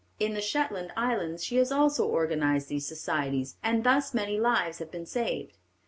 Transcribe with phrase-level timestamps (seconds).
[0.19, 4.89] In the Shetland Islands she has also organized these societies, and thus many lives have
[4.89, 5.59] been saved.